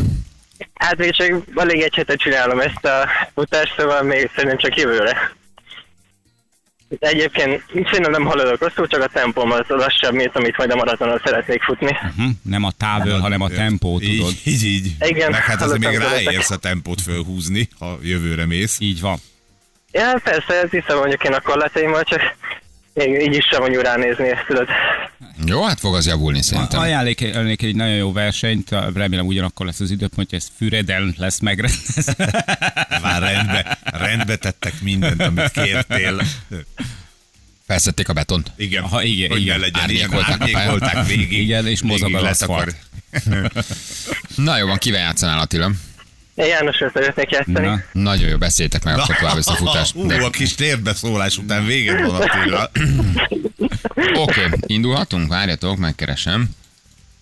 [0.74, 5.32] Hát még csak alig egy hete csinálom ezt a futást, szóval még szerintem csak jövőre.
[6.98, 11.20] Egyébként szerintem nem haladok rosszul, csak a tempóm az lassabb, mint amit majd a maratonon
[11.24, 11.96] szeretnék futni.
[12.16, 12.24] Hm?
[12.42, 14.30] Nem a távol, hanem a tempó, tudod.
[14.30, 14.96] Így, így, így.
[15.00, 18.76] Igen, Meg hát azért még ráérsz a tempót fölhúzni, ha jövőre mész.
[18.80, 19.18] Így van.
[19.92, 22.20] Ja, persze, ez hiszem mondjuk én a korlátaimmal, csak
[22.94, 24.68] még így is sem mondjuk ránézni ezt, tudod.
[25.46, 26.80] Jó, hát fog az javulni szerintem.
[26.80, 32.44] Ajánlék egy nagyon jó versenyt, remélem ugyanakkor lesz az időpontja, ez Füreden lesz megrendezve.
[33.02, 36.22] Már rendbe, rendbe tettek mindent, amit kértél.
[37.66, 38.52] Felszedték a betont.
[38.56, 39.60] Igen, Aha, igen, hogy igen.
[39.60, 40.56] legyen ilyen, Árnyékolták pályán.
[40.60, 41.32] árnyékolták végig.
[41.32, 42.76] Igen, és mozog az aszfalt.
[44.36, 45.70] Na jó van, kivel játszanál Attila?
[46.34, 47.66] Én Jánosra szeretnék játszani.
[47.66, 49.94] Na, Nagyon jó, beszéltek meg akkor tovább ezt a futást.
[49.94, 52.70] Ú, De- a kis térbeszólás után vége van Attila.
[54.24, 55.28] Oké, indulhatunk?
[55.28, 56.48] Várjatok, megkeresem.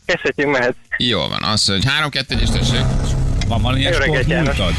[0.05, 0.75] Kezdhetjük, mehet.
[0.96, 2.85] Jó van, az, hogy 3 2 és tessék.
[3.46, 4.75] van valamilyen sportmúltad?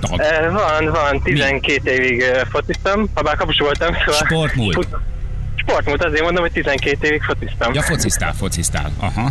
[0.00, 0.20] Tag.
[0.20, 4.14] Uh, van, van, 12 évig uh, fociztam, ha bár kapus voltam, szóval...
[4.26, 4.74] Sportmúlt.
[4.74, 4.96] Fut-
[5.66, 7.74] Sportmúlt, azért mondom, hogy 12 évig fociztam.
[7.74, 8.92] Ja, fociztál, fociztál.
[8.98, 9.30] Aha.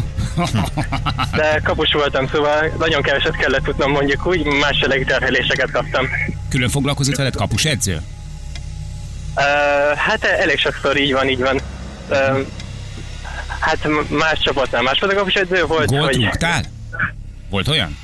[1.35, 6.07] De kapus voltam, szóval nagyon keveset kellett tudnom mondjuk úgy, más terheléseket kaptam.
[6.49, 8.01] Külön foglalkozott veled kapus edző?
[9.35, 11.61] Uh, hát elég sokszor így van, így van.
[12.09, 12.39] Uh,
[13.59, 16.23] hát más csapatnál más volt a kapus edző, volt, Gólt hogy...
[16.23, 16.63] rúgtál?
[17.49, 17.97] Volt olyan?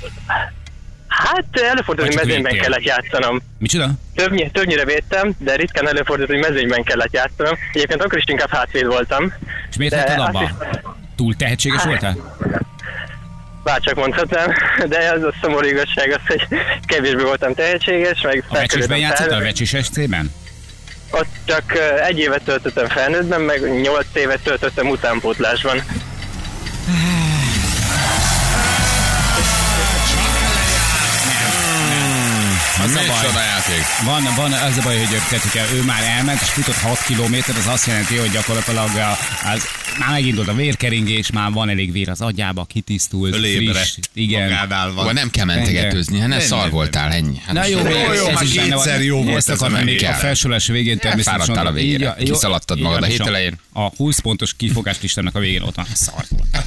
[1.12, 2.60] Hát előfordult, hogy mezőnyben védtél?
[2.60, 3.40] kellett játszanom.
[3.58, 3.88] Micsoda?
[4.14, 7.58] Többnyire, többnyire védtem, de ritkán előfordult, hogy mezőnyben kellett játszanom.
[7.72, 9.32] Egyébként akkor is inkább hátvéd voltam.
[9.70, 10.42] És miért azt abba?
[10.42, 10.68] is-
[11.16, 12.36] Túl tehetséges voltál?
[13.64, 14.52] Bárcsak mondhatnám,
[14.88, 16.46] de az a szomorú igazság az, hogy
[16.86, 19.38] kevésbé voltam tehetséges, meg A vecsésben játszottál?
[19.40, 20.32] A vecsis SC-ben?
[21.10, 21.62] Ott csak
[22.08, 25.82] egy évet töltöttem felnőttben, meg nyolc évet töltöttem utánpótlásban.
[33.72, 34.04] Játék.
[34.04, 37.66] Van, van az a baj, hogy hogyha ő már elment, és futott 6 kilométer, az
[37.66, 38.88] azt jelenti, hogy gyakorlatilag
[39.54, 39.66] az,
[39.98, 44.42] már megindult a vérkeringés, már van elég vér az agyába, kitisztult, Fölébre, friss, igen.
[44.42, 45.14] magánál van.
[45.14, 47.40] Nem kell mentegetőzni, hát ne szar voltál, ennyi.
[47.46, 50.04] Hát Na jó, jó, jó, ez már kétszer jó volt Ezt ez a akartam még
[50.04, 51.40] a felsorolás végén természetesen.
[51.40, 52.14] Elfáradtál a végére.
[52.18, 53.58] Jó, Kiszaladtad magad a hét elején.
[53.72, 55.86] A 20 pontos kifogás listának a végén ott van.
[55.92, 56.64] Szar volt.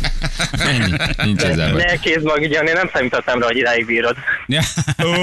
[0.51, 0.95] Ennyi.
[1.23, 1.71] Nincs ezzel.
[1.71, 4.15] Ne kézd mag, én nem számítottam rá, hogy idáig bírod.
[5.03, 5.13] Ó,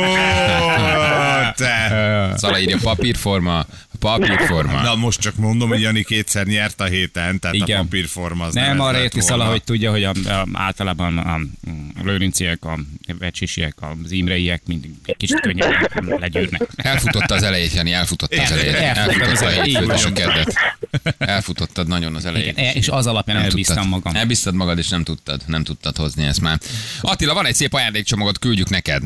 [1.57, 1.93] te.
[2.37, 3.67] Szala írja papírforma,
[4.03, 4.83] papírforma.
[4.83, 7.79] Na most csak mondom, hogy Jani kétszer nyert a héten, tehát Igen.
[7.79, 9.21] a papírforma az Nem, ez arra volna.
[9.21, 12.79] Szala, hogy tudja, hogy a, a, általában a, a lőrinciek, a
[13.19, 16.63] vecsisiek, az imreiek mindig kicsit könnyebben legyűrnek.
[16.77, 18.75] Elfutotta az elejét, Jani, elfutotta az elejét.
[18.75, 20.55] Elfutottad az Elfutotta a elejét.
[21.19, 22.59] Elfutottad nagyon az elejét.
[22.59, 23.93] Igen, és az alapján Nem elbíztam tudtad.
[23.93, 24.17] magam.
[24.21, 25.43] Elbíztad magad, és nem tudtad.
[25.47, 26.59] Nem tudtad hozni ezt már.
[27.01, 29.03] Attila, van egy szép ajándékcsomagot, küldjük neked.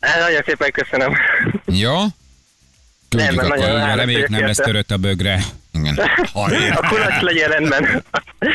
[0.00, 1.16] Nagyon szépen köszönöm.
[1.66, 1.94] Jó?
[3.08, 3.58] Küldjük Nem, akkor.
[3.58, 5.44] nagyon- reméljük nem lesz törött a bögre.
[5.72, 5.98] Igen.
[6.80, 8.04] A kulacs legyen rendben.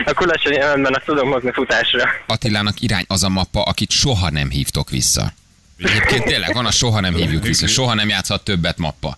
[0.06, 2.10] A kulacs legyen rendben, azt tudom hozni futásra.
[2.28, 5.34] Attilának irány az a mappa, akit soha nem hívtok vissza.
[5.78, 9.18] Egyébként tényleg van a soha nem hívjuk vissza, soha nem játszhat többet mappa.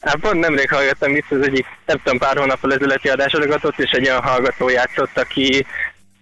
[0.00, 3.90] Hát pont nemrég hallgattam vissza az egyik, nem tudom, pár hónappal ezelőtti adásodat, ott is
[3.90, 5.66] egy olyan hallgató játszott, aki,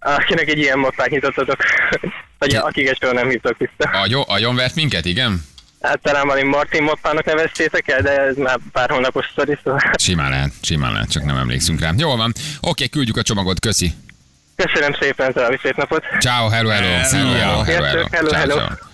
[0.00, 1.56] akinek egy ilyen mappát nyitottatok,
[2.38, 3.90] vagy akiket soha nem hívtok vissza.
[3.90, 5.44] Agyon, agyonvert minket, igen?
[5.80, 10.52] Talán valami Martin mappának neveztétek el, de ez már pár hónapos sztori, szóval Simán lehet,
[10.62, 11.90] simán lehet, csak nem emlékszünk rá.
[11.96, 12.32] Jól van.
[12.60, 13.92] Oké, küldjük a csomagot, köszi.
[14.56, 16.02] köszönöm szépen, további szép napot.
[16.20, 16.86] Ciao, hello, hello.
[16.86, 17.18] Hello, Szia.
[17.20, 17.64] hello, hello, hello.
[17.90, 18.54] Sziasztok, hello, Ciao, hello.
[18.56, 18.87] ciao.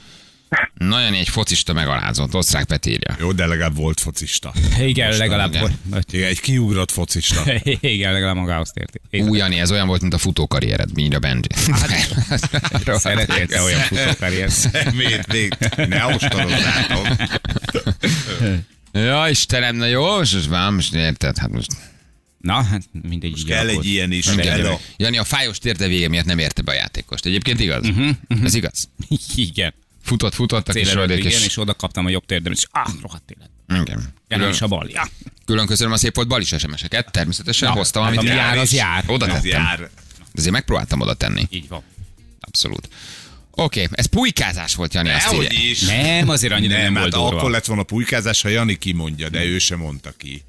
[0.75, 3.17] Nagyon egy focista megalázott, osztrák Petírja.
[3.19, 4.53] Jó, de legalább volt focista.
[4.81, 5.55] Igen, legalább.
[5.55, 5.79] igen.
[6.11, 7.43] Igen, egy kiugrott focista.
[7.81, 9.01] Igen, legalább magához térti.
[9.23, 11.49] Új, Jani, ez olyan volt, mint a futókarriered, mint a Benji.
[11.71, 11.91] Hát,
[13.01, 14.51] Szeretnél te olyan futókarriert?
[14.73, 17.07] Szemét, még ne ostorozzátok.
[18.93, 21.71] ja, Istenem, na jó, most, most már, most érted, hát most...
[22.39, 23.31] Na, hát mindegy.
[23.39, 24.27] így Kell egy ilyen is.
[24.27, 24.79] Nem érte.
[24.97, 27.27] Jani a fájos térde vége miatt nem érte be a játékost.
[27.27, 27.87] Egyébként igaz?
[27.89, 28.11] Mhm,
[28.45, 28.89] Ez igaz?
[29.35, 29.75] Igen.
[30.05, 31.47] Futott, futott a kis és...
[31.47, 33.51] és oda kaptam a jobb térdem, és ah, rohadt élet.
[33.83, 34.15] Igen.
[34.29, 34.89] Külön, is a bal.
[34.91, 35.09] Ja.
[35.45, 38.73] külön köszönöm a szép volt Balis SMS-eket, természetesen Na, hoztam, hát amit ami jár, az
[38.73, 39.05] jár.
[39.07, 39.63] Oda tettem.
[39.63, 39.91] jár.
[40.35, 41.47] Ezért megpróbáltam oda tenni.
[41.51, 41.83] Így van.
[42.41, 42.89] Abszolút.
[43.51, 45.49] Oké, okay, ez pulykázás volt, Jani, azt írja.
[45.51, 45.81] is.
[45.81, 47.39] Nem, azért annyira nem, Nem, volt hát durva.
[47.39, 50.43] akkor lett volna pulykázás, ha Jani kimondja, de ő sem mondta ki.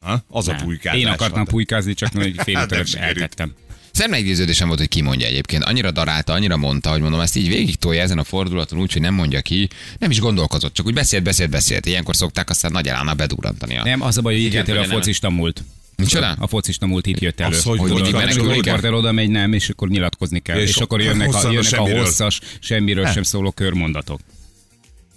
[0.00, 0.24] Ha?
[0.28, 0.64] Az a Nem.
[0.64, 1.00] pulykázás.
[1.00, 1.44] Én akartam van.
[1.44, 3.54] pulykázni, csak egy fél Hát nem
[3.94, 4.12] eltettem.
[4.12, 5.64] Szemleggyőződésem volt, hogy kimondja egyébként.
[5.64, 9.02] Annyira darálta, annyira mondta, hogy mondom, ezt így végig tolja ezen a fordulaton úgy, hogy
[9.02, 9.68] nem mondja ki.
[9.98, 11.86] Nem is gondolkozott, csak úgy beszélt, beszélt, beszélt.
[11.86, 13.80] Ilyenkor szokták aztán nagy elánnal bedurrantani.
[13.84, 15.64] Nem, az a baj, hogy Igen, jött a focista múlt.
[15.96, 16.36] Micsoda?
[16.38, 17.56] A focista múlt itt jött elő.
[17.56, 20.58] Az, hogy Hogy riporter oda megy, nem, és akkor nyilatkozni kell.
[20.58, 24.20] És És, akkor jönnek a, jönnek a hosszas, semmiről sem szóló körmondatok.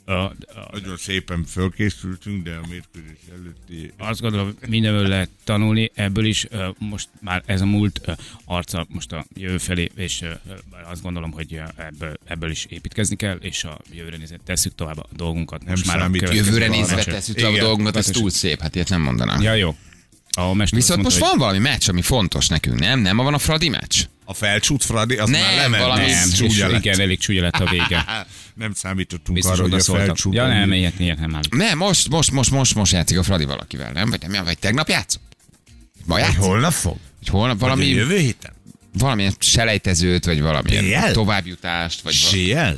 [0.07, 0.33] A, a,
[0.71, 3.93] Nagyon szépen fölkészültünk, de a mérkőzés előtti...
[3.97, 8.01] azt gondolom, mindenből lehet tanulni, ebből is most már ez a múlt
[8.45, 10.25] arca most a jövő felé, és
[10.91, 15.07] azt gondolom, hogy ebből, ebből is építkezni kell, és a jövőre nézve tesszük tovább a
[15.15, 15.63] dolgunkat.
[15.63, 16.21] Nem most már a számít.
[16.21, 17.63] következő Jövőre nézve tesszük a Igen.
[17.63, 19.41] dolgunkat, ez túl szép, hát ilyet nem mondanám.
[19.41, 19.75] Ja, jó.
[20.31, 22.99] A Viszont azt most mondta, van valami meccs, ami fontos nekünk, nem?
[22.99, 24.05] Nem, van a Fradi meccs?
[24.29, 25.83] A felcsút Fradi, az Nem, már lement.
[25.83, 26.79] valami hogy Nem, csúnya lett.
[26.85, 28.05] igen, elég csúnya lett a vége.
[28.53, 30.05] Nem számítottunk Biztos arra, hogy a szóltak.
[30.05, 30.33] felcsút...
[30.33, 31.41] Ja nem, ilyet, ilyet nem áll.
[31.49, 34.09] Nem, most, most, most, most, most játszik a Fradi valakivel, nem?
[34.09, 35.21] Vagy, nem, vagy tegnap játszott?
[36.05, 36.37] Ma játszik?
[36.39, 36.97] Holnap fog?
[37.19, 37.81] Vagy holnap Valami...
[37.81, 38.53] valami, Jövő héten?
[38.97, 41.11] valamilyen selejtezőt, vagy valamilyen BL?
[41.11, 42.13] továbbjutást, vagy?
[42.13, 42.75] ZL,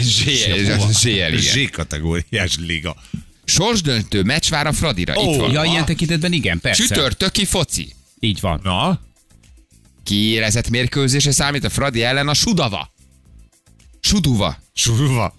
[0.00, 1.38] ZL, igen.
[1.40, 2.96] Z kategóriás liga.
[3.44, 5.52] Sorsdöntő meccs vár a Fradira, itt van.
[5.52, 6.82] Ja, ilyen tekintetben igen, persze.
[6.86, 7.94] Csütörtöki foci.
[8.20, 8.60] Így van.
[8.62, 9.00] Na?
[10.08, 12.92] Kiélezett mérkőzése számít a Fradi ellen a Sudava.
[14.00, 14.58] Suduva.
[14.72, 15.34] Surva.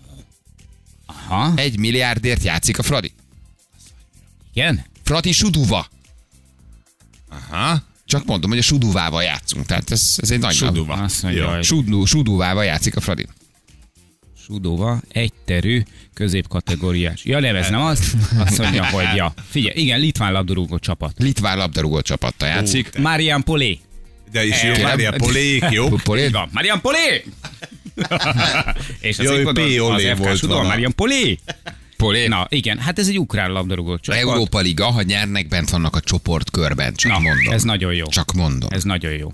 [1.06, 3.12] Aha, Egy milliárdért játszik a Fradi.
[4.54, 4.86] igen.
[5.04, 5.88] Fradi Suduva.
[7.30, 7.84] Aha.
[8.06, 9.66] Csak mondom, hogy a Suduvával játszunk.
[9.66, 10.94] Tehát ez, ez egy nagy Suduva.
[10.94, 13.28] Azt mondja, Sudu, Suduvával játszik a Fradi.
[14.44, 17.26] Sudova, egyterű, középkategóriás.
[17.26, 18.14] Ja, nem, ez nem az.
[18.38, 19.34] Azt mondja, hogy ja.
[19.50, 21.14] Figyelj, igen, litván labdarúgó csapat.
[21.18, 22.98] Litván labdarúgó csapattal játszik.
[22.98, 23.80] Marian Polé.
[24.32, 24.84] De is jó.
[24.84, 25.88] Mária Polék, jó?
[25.88, 26.26] Polé?
[26.26, 26.50] Így van.
[26.52, 27.24] Marian Polé!
[29.00, 29.58] És az Ecuador, P.
[29.58, 30.64] az Olé FK volt vala.
[30.64, 31.40] Marian Poli.
[31.98, 34.22] Polé, Na igen, hát ez egy ukrán labdarúgó csapat.
[34.22, 37.54] Európa Liga, ha nyernek, bent vannak a csoportkörben, csak Na, mondom.
[37.54, 38.06] ez nagyon jó.
[38.06, 38.70] Csak mondom.
[38.72, 39.34] Ez nagyon jó.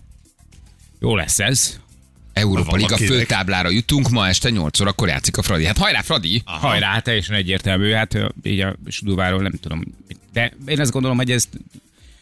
[1.00, 1.80] Jó lesz ez.
[2.34, 5.66] Európa Liga főtáblára jutunk, ma este 8 órakor játszik a Fradi.
[5.66, 6.42] Hát hajrá, Fradi!
[6.46, 7.92] Hajrá, hát teljesen egyértelmű.
[7.92, 9.84] Hát így a Suduváról nem tudom.
[10.34, 11.46] De én azt gondolom, hogy ez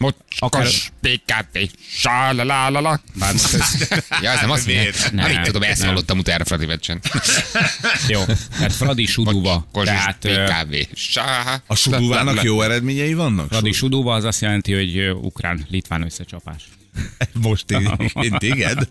[0.04, 3.02] Mocskos, PKP, sálalálala.
[3.14, 3.76] bár most ez
[4.22, 4.92] Ja, ez nem azt mondja.
[5.12, 7.02] Nem, Nem, tudom, ezt hallottam utána Fradi meccsen.
[8.08, 8.24] jó.
[8.26, 9.68] Tehát Fradi Suduva.
[9.72, 10.76] Tehát PKV.
[11.68, 13.48] A Suduvának jó eredményei vannak?
[13.48, 16.64] Fradi Suduva az azt jelenti, hogy ukrán-litván összecsapás.
[17.34, 17.72] Most
[18.22, 18.90] én téged?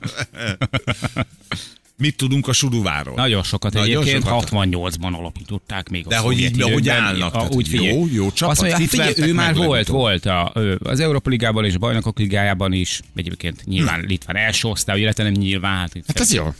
[2.02, 3.14] Mit tudunk a Suduváról?
[3.14, 4.48] Nagyon sokat Nagyon egyébként, sokat.
[4.50, 8.52] 68-ban alapították még De a hogy így- ahogy állnak, A, úgy figyelj, jó- jó csapat,
[8.52, 12.18] Azt mondja, hát figyelj, ő már volt, volt a, az Európa Ligában és a Bajnokok
[12.18, 15.76] Ligájában is, egyébként nyilván Litván első osztály, illetve nem nyilván.
[15.76, 16.54] Hát, Hát ez jó.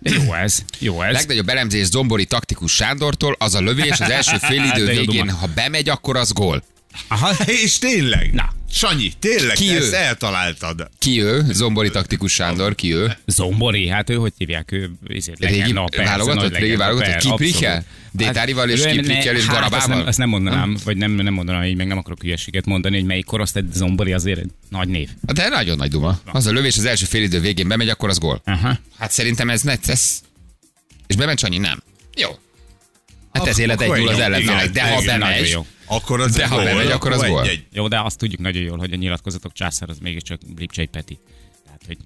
[0.00, 1.12] De jó ez, jó ez.
[1.12, 6.16] Legnagyobb elemzés Zombori taktikus Sándortól, az a lövés az első félidő végén, ha bemegy, akkor
[6.16, 6.62] az gól.
[7.08, 7.30] Aha,
[7.64, 8.32] És tényleg?
[8.34, 8.56] Na.
[8.70, 9.76] Sanyi, tényleg, Ki Ki ő?
[9.76, 10.90] ezt eltaláltad.
[10.98, 11.44] Ki ő?
[11.52, 13.16] Zombori taktikus Sándor, ki ő?
[13.26, 14.72] Zombori, hát ő hogy hívják?
[14.72, 16.56] Ő ezért Régi legenda, persze, válogatott?
[16.56, 17.16] Régi válogatott?
[17.16, 17.74] Kiprikkel?
[17.76, 17.86] abszolút.
[18.12, 19.96] Détárival és Kiprikkel és hát, Azt Garabával?
[19.96, 23.04] nem, azt nem mondanám, vagy nem, nem mondanám, így meg nem akarok hülyeséget mondani, hogy
[23.04, 25.08] melyik korosztály, Zombori azért nagy név.
[25.22, 26.20] De nagyon nagy duma.
[26.24, 28.40] Az a lövés az első félidő végén bemegy, akkor az gól.
[28.44, 28.78] Aha.
[28.98, 30.20] Hát szerintem ez net, ez...
[31.06, 31.58] És bemegy Sanyi?
[31.58, 31.82] Nem.
[32.16, 32.28] Jó.
[33.32, 35.66] Hát ez élet egy az ellenfelek, de ha bemegy, jó.
[35.88, 37.46] Akkor az De ha gól, bemegy, akkor az gól.
[37.72, 41.18] Jó, de azt tudjuk nagyon jól, hogy a nyilatkozatok császár az mégiscsak Lipcsei Peti.
[41.64, 41.96] Tehát, hogy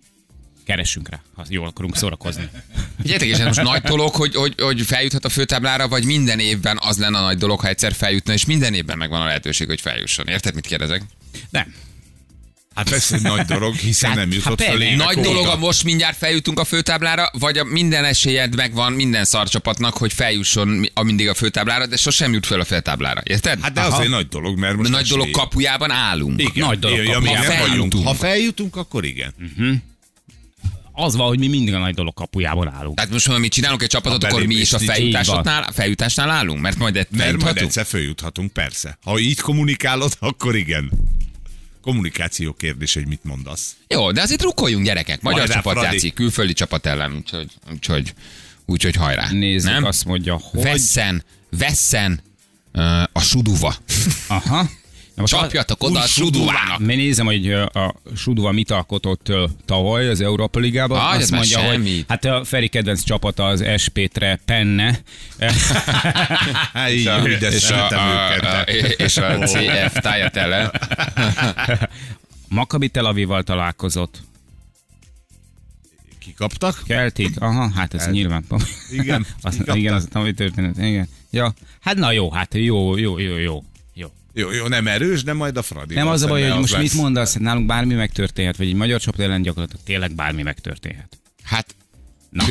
[0.64, 2.48] keressünk rá, ha jól akarunk szórakozni.
[2.96, 6.78] Figyeljetek, és ez most nagy dolog, hogy, hogy, hogy feljuthat a főtáblára, vagy minden évben
[6.82, 9.80] az lenne a nagy dolog, ha egyszer feljutna, és minden évben megvan a lehetőség, hogy
[9.80, 10.26] feljusson.
[10.26, 11.02] Érted, mit kérdezek?
[11.50, 11.74] Nem.
[12.74, 14.72] Hát persze egy nagy dolog, hiszen Hát- nem hát jutott persze.
[14.72, 14.94] fölé.
[14.94, 15.28] Nagy óta.
[15.28, 20.12] dolog, a most mindjárt feljutunk a főtáblára, vagy a minden esélyed megvan minden szarcsapatnak, hogy
[20.12, 23.20] feljusson a mindig a főtáblára, de sosem jut fel a főtáblára.
[23.24, 23.60] Érted?
[23.60, 26.40] Hát de az egy nagy dolog, mert de most nagy dolog kapujában állunk.
[26.40, 26.66] Igen.
[26.66, 27.46] Nagy dolog Ja, ja, kapujában.
[27.46, 28.06] Ha feljutunk.
[28.06, 29.34] Ha feljutunk, akkor igen.
[30.94, 32.96] Az van, hogy mi mindig a nagy dolog kapujában állunk.
[32.96, 36.60] Tehát most, ha mi csinálunk egy csapatot, akkor mi is a feljutásnál, feljutásnál állunk?
[36.60, 38.98] Mert majd Mert majd egyszer följuthatunk, persze.
[39.04, 40.90] Ha így kommunikálod, akkor igen.
[41.82, 43.76] Kommunikáció kérdés, hogy mit mondasz.
[43.88, 45.22] Jó, de azért rukkoljunk gyerekek.
[45.22, 45.92] Magyar Hajrá, csapat Fradi.
[45.94, 48.14] játszik, külföldi csapat ellen, úgyhogy, úgyhogy,
[48.66, 49.28] úgyhogy hajrá.
[49.30, 49.84] Nézzük, Nem?
[49.84, 50.62] azt mondja, hogy...
[50.62, 52.20] Vesszen, vesszen
[52.72, 53.76] uh, a suduva.
[54.28, 54.70] Aha.
[55.14, 56.80] Na most Csapjatok oda a suduvának.
[56.80, 59.32] Én nézem, hogy a Suduva mit alkotott
[59.64, 60.98] tavaly az Európa Ligában.
[61.00, 61.94] Ah, ez Azt mondja, semmi.
[61.94, 63.88] hogy hát a Feri kedvenc csapata az S.
[63.88, 64.98] Pétre Penne.
[66.88, 68.68] És, a, szeretem a, őket.
[68.68, 68.70] a,
[69.02, 70.70] és a CF Tájatele.
[72.48, 74.20] Maccabi Tel Avivval találkozott.
[76.18, 76.82] Kikaptak?
[76.86, 78.44] Keltik, aha, hát ez nyilván.
[78.90, 80.78] Igen, az, igen, az ami történet.
[80.78, 81.08] Igen.
[81.30, 83.62] Ja, hát na jó, hát jó, jó, jó, jó.
[84.34, 84.50] Jó.
[84.50, 85.94] Jó, nem erős, de majd a Fradi.
[85.94, 86.82] Nem az a baj, hogy most lesz.
[86.82, 91.18] mit mondasz, hát nálunk bármi megtörténhet, vagy egy magyar csapat ellen gyakorlatilag tényleg bármi megtörténhet.
[91.42, 91.74] Hát
[92.30, 92.44] Na,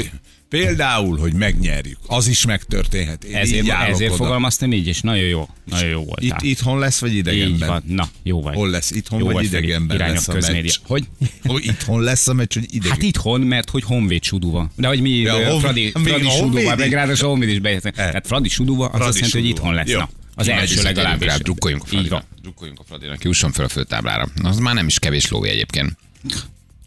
[0.50, 1.98] Például, hogy megnyerjük.
[2.08, 3.24] Az is megtörténhet.
[3.24, 4.24] Én ezért, így ezért oda.
[4.24, 6.26] fogalmaztam így, és nagyon jó, nagyon jó voltál.
[6.26, 7.70] Itt, itthon lesz, vagy így idegenben?
[7.70, 8.56] van, na, jó vagy.
[8.56, 8.91] Hol lesz?
[8.91, 10.62] Itthon jó vagy vagy, idegenben Irány lesz a közmédia.
[10.62, 10.76] meccs?
[10.84, 11.08] Hogy?
[11.44, 12.91] Hogy itthon lesz a meccs, hogy idegen.
[12.91, 14.72] Hát itthon, mert hogy Honvéd Suduva.
[14.76, 17.84] De hogy mi, Ja, Fradi, Fradi Suduva, meg ráadásul Honvéd is bejött.
[17.84, 19.89] Tehát Fradi Suduva, az azt jelenti, hogy itthon lesz.
[19.89, 19.98] Jó.
[20.00, 21.28] Na, az Így első legalábbis.
[21.28, 22.24] rá, drukkoljunk a Fradinak.
[22.41, 24.28] Drukkoljunk a Fradinak, jusson fel a főtáblára.
[24.44, 25.98] Az már nem is kevés lóvé egyébként.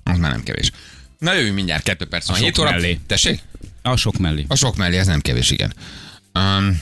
[0.03, 0.71] Az már nem kevés.
[1.19, 2.37] Na jövünk mindjárt, kettő perc van.
[2.37, 2.71] sok 7 óra.
[2.71, 2.99] mellé.
[3.07, 3.41] Tessék?
[3.83, 4.45] A sok mellé.
[4.49, 5.75] A sok mellé, ez nem kevés, igen.
[6.35, 6.81] Um,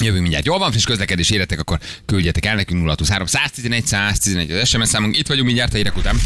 [0.00, 0.44] jövünk mindjárt.
[0.46, 5.18] Jól van, friss közlekedés éretek, akkor küldjetek el nekünk 023 111 111 az SMS számunk.
[5.18, 6.16] Itt vagyunk mindjárt a hírek után.